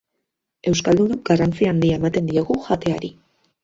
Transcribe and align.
Euskaldunok 0.71 1.23
garrantzi 1.31 1.71
handia 1.75 2.01
ematen 2.03 2.35
diogu 2.35 2.61
jateari. 2.71 3.17